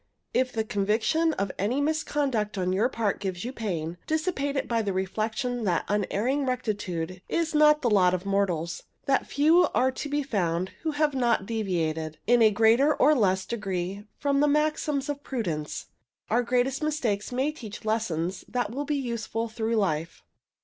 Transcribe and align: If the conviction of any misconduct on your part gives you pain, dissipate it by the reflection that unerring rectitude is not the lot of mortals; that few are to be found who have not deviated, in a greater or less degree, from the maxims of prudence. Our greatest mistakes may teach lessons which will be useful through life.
If 0.33 0.51
the 0.51 0.63
conviction 0.63 1.33
of 1.33 1.51
any 1.59 1.79
misconduct 1.79 2.57
on 2.57 2.73
your 2.73 2.89
part 2.89 3.19
gives 3.19 3.45
you 3.45 3.53
pain, 3.53 3.99
dissipate 4.07 4.55
it 4.55 4.67
by 4.67 4.81
the 4.81 4.93
reflection 4.93 5.63
that 5.65 5.85
unerring 5.87 6.47
rectitude 6.47 7.21
is 7.29 7.53
not 7.53 7.83
the 7.83 7.89
lot 7.91 8.15
of 8.15 8.25
mortals; 8.25 8.81
that 9.05 9.27
few 9.27 9.67
are 9.75 9.91
to 9.91 10.09
be 10.09 10.23
found 10.23 10.69
who 10.81 10.89
have 10.93 11.13
not 11.13 11.45
deviated, 11.45 12.17
in 12.25 12.41
a 12.41 12.49
greater 12.49 12.95
or 12.95 13.13
less 13.13 13.45
degree, 13.45 14.03
from 14.17 14.39
the 14.39 14.47
maxims 14.47 15.07
of 15.07 15.21
prudence. 15.21 15.89
Our 16.31 16.41
greatest 16.41 16.81
mistakes 16.81 17.31
may 17.31 17.51
teach 17.51 17.85
lessons 17.85 18.43
which 18.51 18.69
will 18.69 18.85
be 18.85 18.95
useful 18.95 19.49
through 19.49 19.75
life. 19.75 20.23